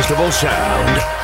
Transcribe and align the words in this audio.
Festival 0.00 0.32
Sound. 0.32 1.19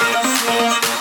Música 0.00 0.91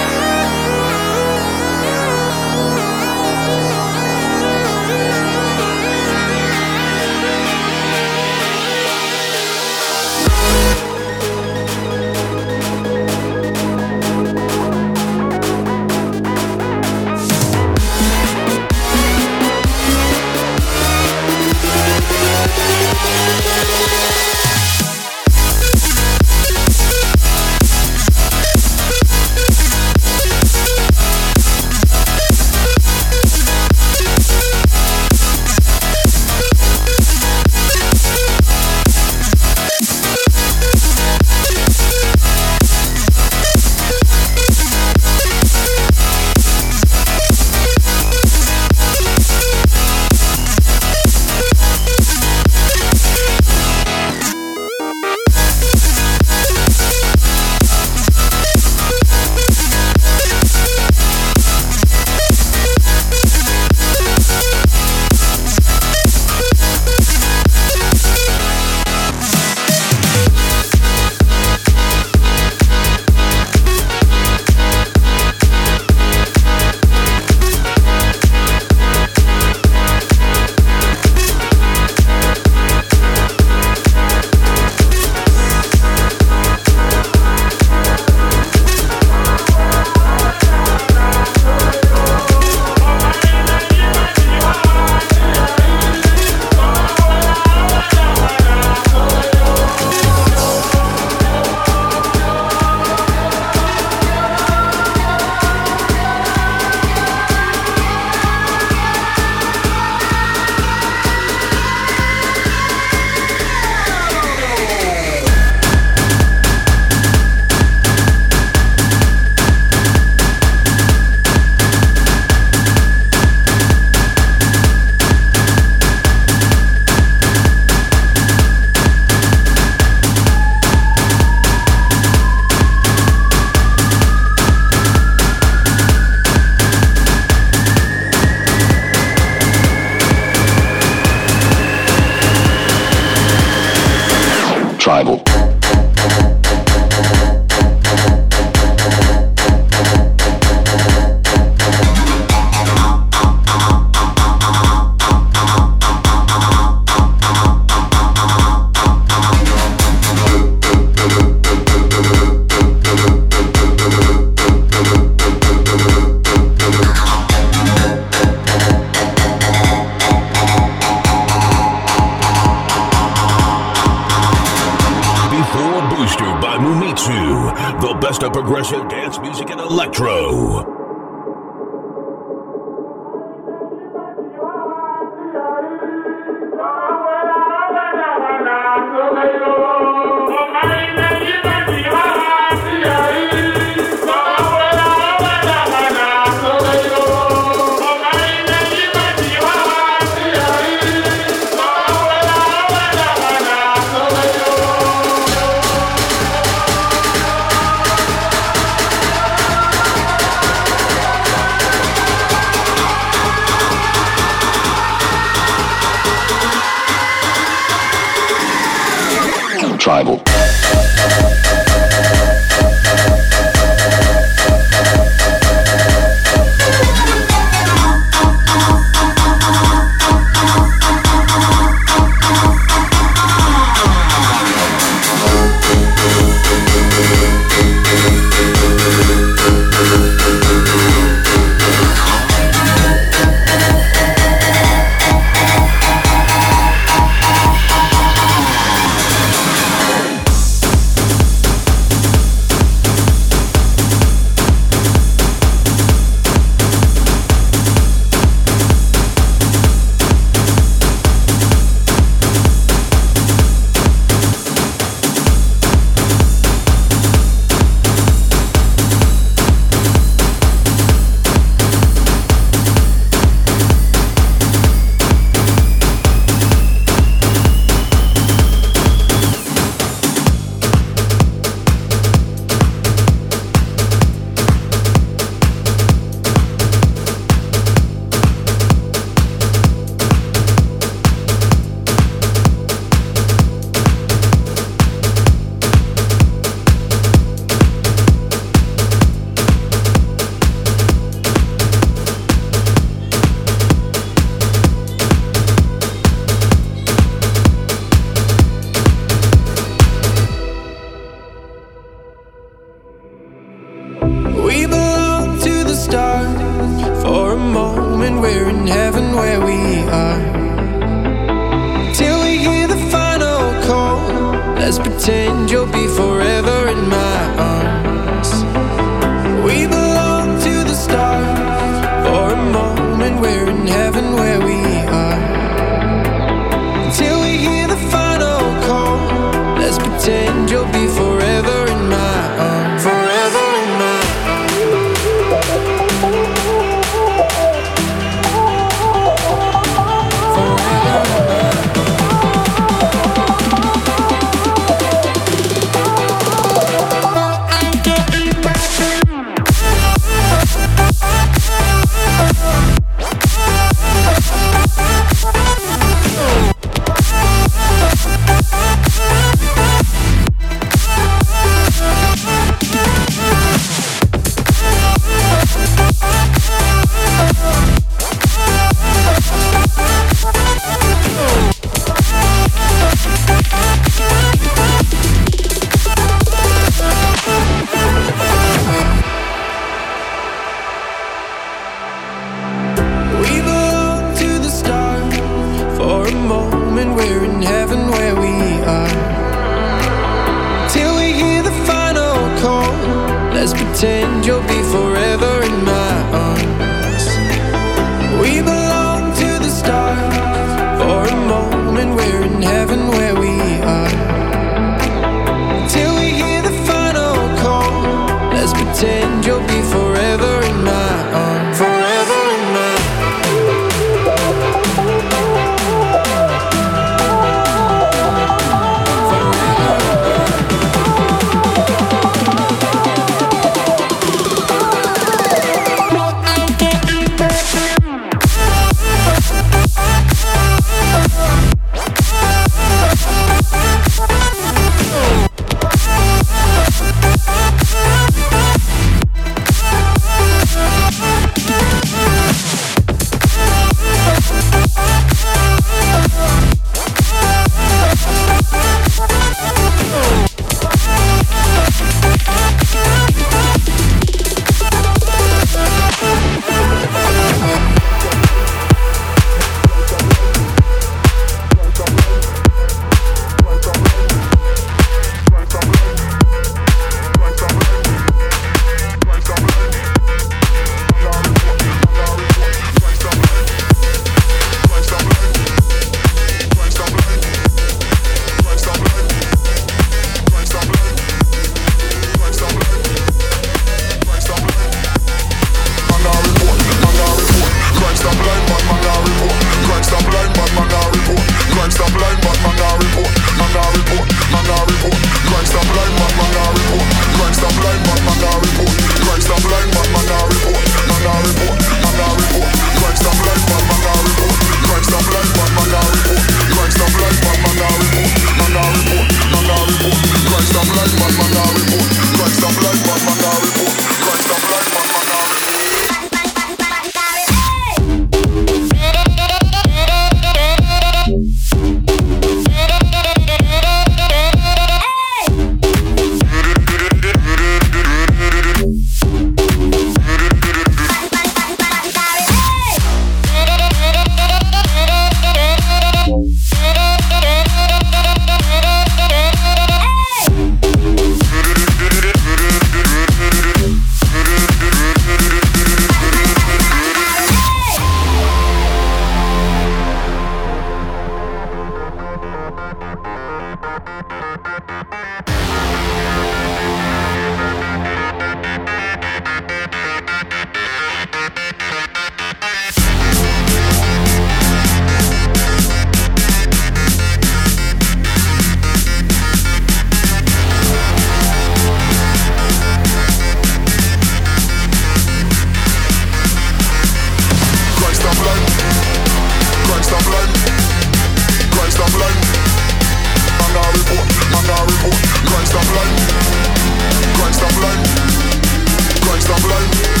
One 599.61 600.00